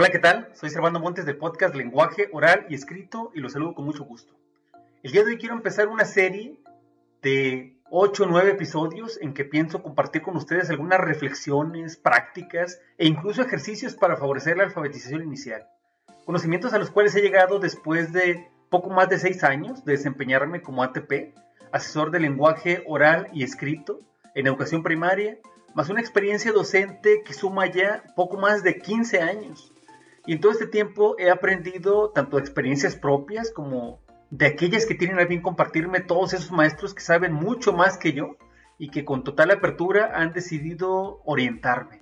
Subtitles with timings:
[0.00, 0.48] Hola, ¿qué tal?
[0.54, 4.34] Soy Servando Montes del podcast Lenguaje Oral y Escrito y los saludo con mucho gusto.
[5.02, 6.58] El día de hoy quiero empezar una serie
[7.20, 13.06] de 8 o 9 episodios en que pienso compartir con ustedes algunas reflexiones, prácticas e
[13.06, 15.68] incluso ejercicios para favorecer la alfabetización inicial.
[16.24, 20.62] Conocimientos a los cuales he llegado después de poco más de 6 años de desempeñarme
[20.62, 21.34] como ATP,
[21.72, 24.00] asesor de lenguaje oral y escrito
[24.34, 25.36] en educación primaria,
[25.74, 29.74] más una experiencia docente que suma ya poco más de 15 años.
[30.26, 35.18] Y en todo este tiempo he aprendido tanto experiencias propias como de aquellas que tienen
[35.18, 38.36] a bien compartirme todos esos maestros que saben mucho más que yo
[38.78, 42.00] y que con total apertura han decidido orientarme.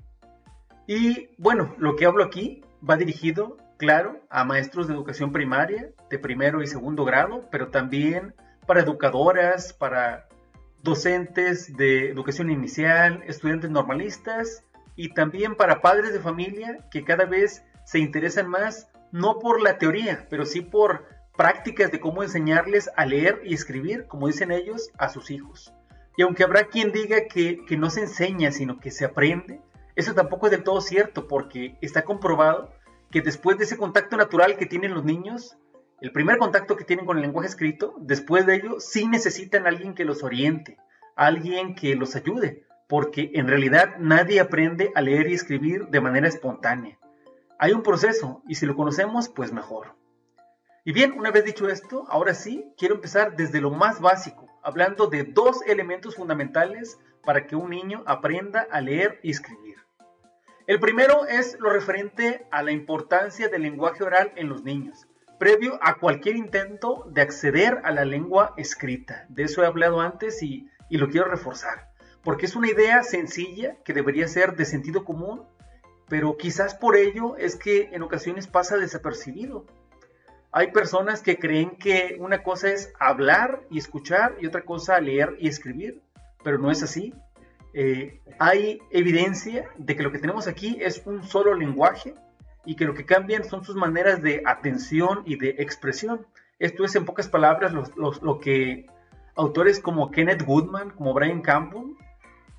[0.86, 6.18] Y bueno, lo que hablo aquí va dirigido, claro, a maestros de educación primaria, de
[6.18, 8.34] primero y segundo grado, pero también
[8.66, 10.28] para educadoras, para
[10.82, 17.64] docentes de educación inicial, estudiantes normalistas y también para padres de familia que cada vez
[17.88, 21.06] se interesan más no por la teoría, pero sí por
[21.38, 25.72] prácticas de cómo enseñarles a leer y escribir, como dicen ellos, a sus hijos.
[26.14, 29.62] Y aunque habrá quien diga que, que no se enseña, sino que se aprende,
[29.96, 32.74] eso tampoco es del todo cierto, porque está comprobado
[33.10, 35.56] que después de ese contacto natural que tienen los niños,
[36.02, 39.94] el primer contacto que tienen con el lenguaje escrito, después de ello sí necesitan alguien
[39.94, 40.76] que los oriente,
[41.16, 46.28] alguien que los ayude, porque en realidad nadie aprende a leer y escribir de manera
[46.28, 46.98] espontánea.
[47.60, 49.96] Hay un proceso y si lo conocemos, pues mejor.
[50.84, 55.08] Y bien, una vez dicho esto, ahora sí, quiero empezar desde lo más básico, hablando
[55.08, 59.76] de dos elementos fundamentales para que un niño aprenda a leer y escribir.
[60.68, 65.08] El primero es lo referente a la importancia del lenguaje oral en los niños,
[65.40, 69.26] previo a cualquier intento de acceder a la lengua escrita.
[69.30, 71.90] De eso he hablado antes y, y lo quiero reforzar,
[72.22, 75.44] porque es una idea sencilla que debería ser de sentido común
[76.08, 79.66] pero quizás por ello es que en ocasiones pasa desapercibido.
[80.50, 85.36] Hay personas que creen que una cosa es hablar y escuchar y otra cosa leer
[85.38, 86.00] y escribir,
[86.42, 87.12] pero no es así.
[87.74, 92.14] Eh, hay evidencia de que lo que tenemos aquí es un solo lenguaje
[92.64, 96.26] y que lo que cambian son sus maneras de atención y de expresión.
[96.58, 98.86] Esto es en pocas palabras lo que
[99.36, 101.94] autores como Kenneth Goodman, como Brian Campbell,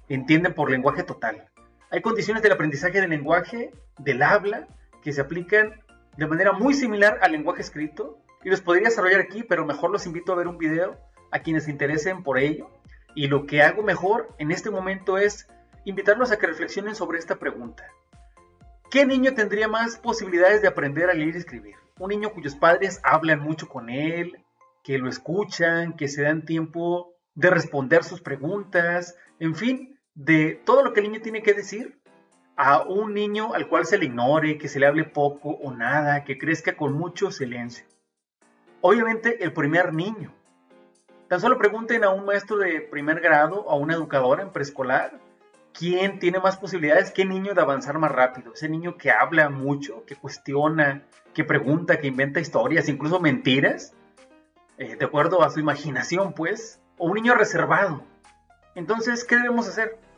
[0.07, 1.50] entienden por lenguaje total.
[1.91, 4.67] Hay condiciones del aprendizaje del lenguaje, del habla,
[5.01, 5.81] que se aplican
[6.17, 8.19] de manera muy similar al lenguaje escrito.
[8.44, 10.97] Y los podría desarrollar aquí, pero mejor los invito a ver un video
[11.31, 12.69] a quienes se interesen por ello.
[13.16, 15.47] Y lo que hago mejor en este momento es
[15.83, 17.85] invitarlos a que reflexionen sobre esta pregunta.
[18.91, 21.75] ¿Qué niño tendría más posibilidades de aprender a leer y escribir?
[21.97, 24.44] Un niño cuyos padres hablan mucho con él,
[24.83, 30.84] que lo escuchan, que se dan tiempo de responder sus preguntas, en fin, de todo
[30.84, 31.97] lo que el niño tiene que decir
[32.57, 36.25] a un niño al cual se le ignore, que se le hable poco o nada,
[36.25, 37.85] que crezca con mucho silencio.
[38.81, 40.34] Obviamente el primer niño.
[41.29, 45.18] Tan solo pregunten a un maestro de primer grado o a una educadora en preescolar
[45.72, 48.53] quién tiene más posibilidades, qué niño de avanzar más rápido.
[48.53, 51.03] Ese niño que habla mucho, que cuestiona,
[51.34, 53.94] que pregunta, que inventa historias, incluso mentiras,
[54.78, 58.03] eh, de acuerdo a su imaginación, pues, o un niño reservado.
[58.75, 60.09] Entonces, ¿qué debemos hacer?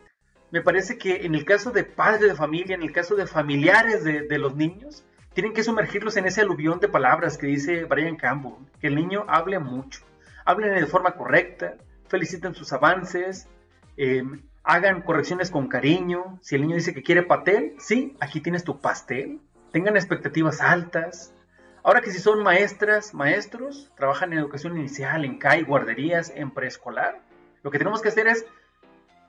[0.52, 4.04] Me parece que en el caso de padres de familia, en el caso de familiares
[4.04, 5.04] de, los niños,
[5.34, 9.24] tienen que sumergirlos en ese aluvión de palabras que dice Brian Campbell, que el niño
[9.30, 10.02] hable mucho,
[10.44, 11.76] hablen de forma correcta,
[12.10, 13.48] feliciten sus avances,
[13.96, 18.66] em, hagan correcciones con cariño, si el niño dice que quiere pastel, sí, aquí tienes
[18.66, 19.40] tu pastel,
[19.72, 21.34] tengan expectativas altas.
[21.82, 27.22] Ahora que si son maestras, maestros, trabajan en educación inicial, en CAI, guarderías, en preescolar,
[27.64, 28.46] lo que tenemos que hacer es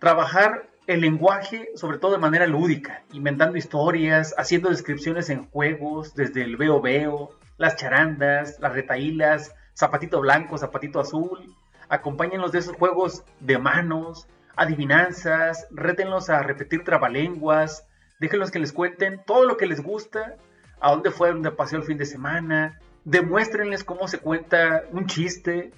[0.00, 6.42] trabajar el lenguaje, sobre todo de manera lúdica, inventando historias, haciendo descripciones en juegos, desde
[6.42, 11.54] el veo veo, las charandas, las retaílas, zapatito blanco, zapatito azul.
[11.88, 14.26] Acompáñenlos de esos juegos de manos,
[14.56, 17.86] adivinanzas, rétenlos a repetir trabalenguas,
[18.18, 20.36] déjenlos que les cuenten todo lo que les gusta,
[20.80, 25.72] a dónde fueron de paseo el fin de semana, demuéstrenles cómo se cuenta un chiste,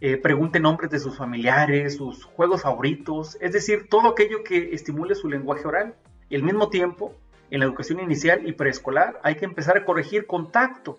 [0.00, 5.14] eh, pregunte nombres de sus familiares, sus juegos favoritos, es decir, todo aquello que estimule
[5.14, 5.94] su lenguaje oral.
[6.28, 7.14] Y al mismo tiempo,
[7.50, 10.98] en la educación inicial y preescolar hay que empezar a corregir contacto,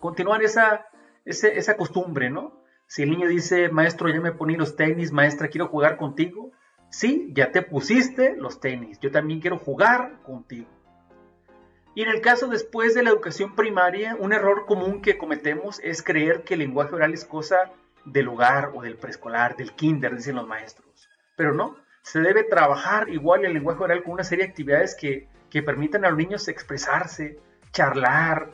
[0.00, 0.86] continuar esa,
[1.24, 2.62] esa costumbre, ¿no?
[2.86, 6.52] Si el niño dice, maestro, ya me poní los tenis, maestra, quiero jugar contigo.
[6.88, 10.68] Sí, ya te pusiste los tenis, yo también quiero jugar contigo.
[11.96, 16.02] Y en el caso después de la educación primaria, un error común que cometemos es
[16.02, 17.72] creer que el lenguaje oral es cosa
[18.06, 21.08] del hogar o del preescolar, del kinder, dicen los maestros.
[21.36, 25.28] Pero no, se debe trabajar igual el lenguaje oral con una serie de actividades que,
[25.50, 27.38] que permitan a los niños expresarse,
[27.72, 28.52] charlar,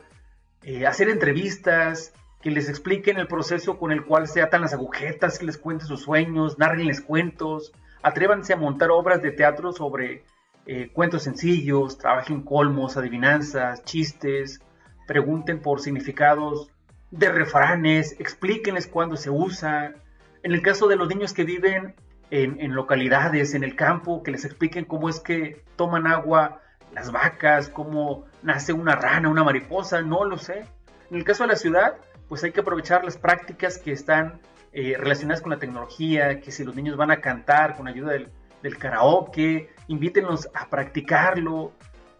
[0.63, 5.39] eh, hacer entrevistas, que les expliquen el proceso con el cual se atan las agujetas,
[5.39, 7.71] que les cuenten sus sueños, narrenles cuentos,
[8.01, 10.25] atrévanse a montar obras de teatro sobre
[10.65, 14.59] eh, cuentos sencillos, trabajen colmos, adivinanzas, chistes,
[15.07, 16.72] pregunten por significados
[17.13, 19.93] de refranes, explíquenles cuándo se usa.
[20.41, 21.93] En el caso de los niños que viven
[22.31, 26.61] en, localidades, en el campo, que les expliquen cómo es que toman agua
[26.91, 30.65] las vacas, cómo nace una rana, una mariposa, no lo sé.
[31.11, 31.97] En el caso de la ciudad,
[32.29, 36.63] pues hay que aprovechar las prácticas que están eh, relacionadas con la tecnología, que si
[36.63, 41.73] los niños van a cantar con ayuda del, karaoke, invítenlos a practicarlo.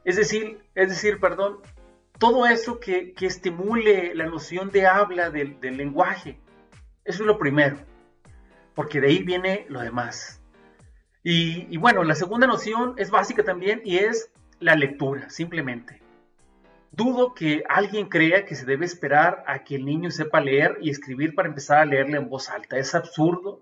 [0.06, 1.57] Es decir, es decir, perdón,
[2.23, 6.39] todo eso que, estimule la noción de habla del, lenguaje.
[7.03, 7.75] Eso es lo primero,
[8.75, 10.41] porque de ahí viene lo demás.
[11.21, 14.31] Y, y, bueno, la segunda noción es básica también y es
[14.61, 16.01] la lectura, simplemente.
[16.93, 20.91] Dudo que alguien crea que se debe esperar a que el niño sepa leer y
[20.91, 22.77] escribir para empezar a leerle en voz alta.
[22.77, 23.59] Es absurdo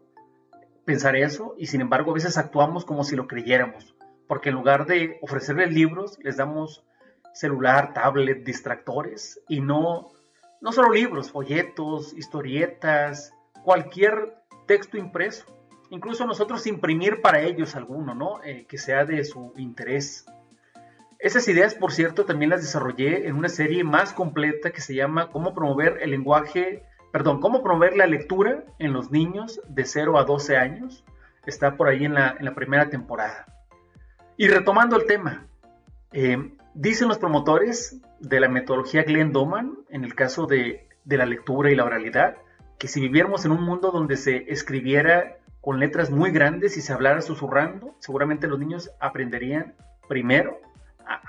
[0.85, 3.95] pensar eso y sin embargo a veces actuamos como si lo creyéramos,
[4.27, 6.85] porque en lugar de ofrecerles libros, les damos
[7.33, 10.10] celular, tablet, distractores y no,
[10.62, 13.33] no solo libros, folletos, historietas,
[13.63, 14.36] cualquier
[14.68, 15.45] texto impreso.
[15.89, 18.42] Incluso nosotros imprimir para ellos alguno, ¿no?
[18.44, 20.25] Eh, que sea de su interés.
[21.19, 25.30] Esas ideas, por cierto, también las desarrollé en una serie más completa que se llama
[25.30, 30.24] Cómo promover el lenguaje, perdón, cómo promover la lectura en los niños de 0 a
[30.24, 31.04] 12 años.
[31.45, 33.45] Está por ahí en la, primera temporada.
[34.38, 35.45] Y retomando el tema,
[36.13, 41.25] eh, dicen los promotores de la metodología Glenn Doman, en el caso de, de la
[41.25, 42.38] lectura y la oralidad,
[42.77, 46.94] que si viviéramos en un mundo donde se escribiera con letras muy grandes y se
[46.94, 49.75] hablara susurrando, seguramente los niños aprenderían
[50.07, 50.59] primero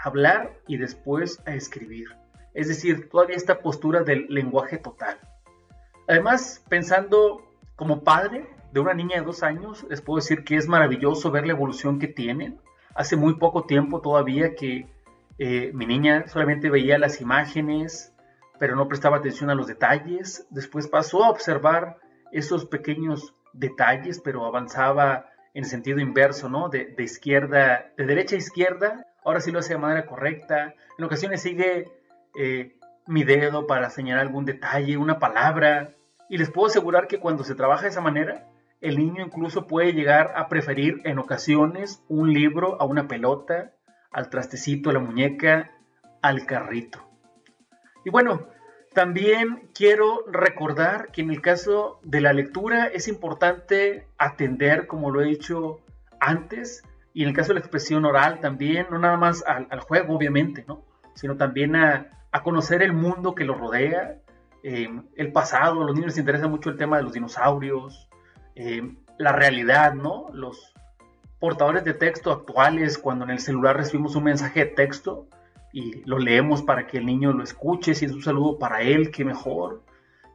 [0.02, 2.06] hablar y después a escribir.
[2.54, 5.18] Es decir, todavía esta postura del lenguaje total.
[6.08, 7.42] Además, pensando
[7.76, 11.46] como padre de una niña de dos años, les puedo decir que es maravilloso ver
[11.46, 12.58] la evolución que tienen.
[12.94, 14.86] Hace muy poco tiempo todavía que
[15.44, 18.14] eh, mi niña solamente veía las imágenes,
[18.60, 20.46] pero no prestaba atención a los detalles.
[20.50, 21.98] Después pasó a observar
[22.30, 26.68] esos pequeños detalles, pero avanzaba en sentido inverso, ¿no?
[26.68, 31.04] De, de izquierda, de derecha a izquierda, ahora sí lo hace de manera correcta, en
[31.04, 31.90] ocasiones sigue
[32.38, 32.76] eh,
[33.08, 35.96] mi dedo para señalar algún detalle, una palabra,
[36.28, 38.46] y les puedo asegurar que cuando se trabaja de esa manera,
[38.80, 43.72] el niño incluso puede llegar a preferir en ocasiones un libro a una pelota,
[44.12, 45.72] al trastecito, a la muñeca,
[46.20, 47.00] al carrito.
[48.04, 48.48] Y bueno,
[48.94, 55.22] también quiero recordar que en el caso de la lectura es importante atender, como lo
[55.22, 55.80] he dicho
[56.20, 56.82] antes,
[57.14, 60.64] y en el caso de la expresión oral también, no nada más al, juego, obviamente,
[60.66, 60.84] ¿no?
[61.14, 62.10] Sino también a,
[62.42, 64.16] conocer el mundo que lo rodea,
[64.62, 68.08] eh, el pasado, a los niños les interesa mucho el tema de los dinosaurios,
[68.54, 70.28] eh, la realidad, ¿no?
[70.32, 70.74] Los
[71.42, 75.26] portadores de texto actuales, cuando en el celular recibimos un mensaje de texto
[75.72, 79.10] y lo leemos para que el niño lo escuche, si es un saludo para él,
[79.10, 79.82] qué mejor.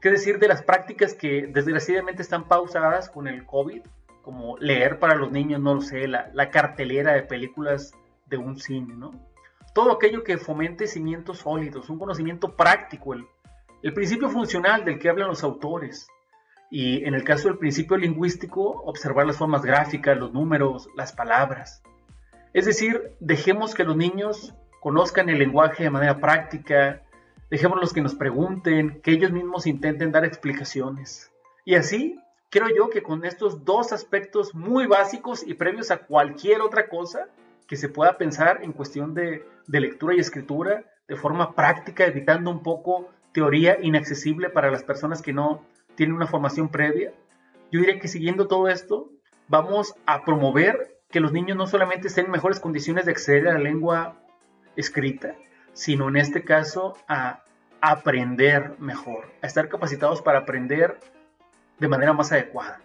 [0.01, 3.81] ¿Qué decir de las prácticas que desgraciadamente están pausadas con el COVID?
[4.27, 7.93] como leer para los niños, no lo sé, la, cartelera de películas
[8.25, 9.11] de un cine, ¿no?
[9.73, 13.25] Todo aquello que fomente cimientos sólidos, un conocimiento práctico, el,
[13.83, 16.09] el principio funcional del que hablan los autores.
[16.69, 21.81] Y en el caso del principio lingüístico, observar las formas gráficas, los números, las palabras.
[22.53, 27.03] Es decir, dejemos que los niños conozcan el lenguaje de manera práctica,
[27.49, 31.31] dejémoslos que nos pregunten, que ellos mismos intenten dar explicaciones.
[31.65, 32.19] Y así
[32.49, 37.27] creo yo que con estos dos aspectos muy básicos y previos a cualquier otra cosa
[37.67, 42.63] que se pueda pensar en cuestión de, lectura y escritura de forma práctica, evitando un
[42.63, 45.63] poco teoría inaccesible para las personas que no
[45.97, 47.11] tienen una formación previa,
[47.71, 49.09] yo diría que siguiendo todo esto,
[49.49, 53.53] vamos a promover que los niños no solamente estén en mejores condiciones de acceder a
[53.53, 54.21] la lengua
[54.75, 55.35] escrita,
[55.73, 57.43] sino en este caso a
[57.81, 60.99] aprender mejor, a estar capacitados para aprender
[61.79, 62.79] de manera más adecuada.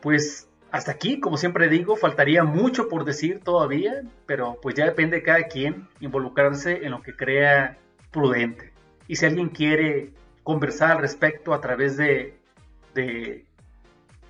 [0.00, 5.16] Pues hasta aquí, como siempre digo, faltaría mucho por decir todavía, pero pues ya depende
[5.16, 7.78] de cada quien involucrarse en lo que crea
[8.10, 8.72] prudente.
[9.08, 10.12] Y si alguien quiere
[10.46, 12.38] conversar al respecto a través de,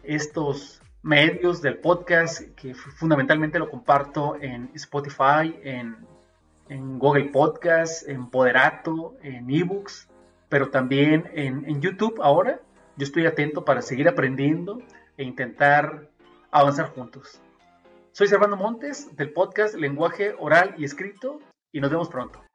[0.03, 5.95] estos medios del podcast, que fundamentalmente lo comparto en Spotify, en,
[6.71, 10.09] en Google Podcast, en Poderato, en eBooks,
[10.49, 12.61] pero también en, en YouTube ahora,
[12.97, 14.79] yo estoy atento para seguir aprendiendo
[15.19, 16.09] e intentar
[16.51, 17.43] avanzar juntos.
[18.13, 21.41] Soy Servando Montes del podcast Lenguaje Oral y Escrito
[21.73, 22.46] y nos vemos pronto.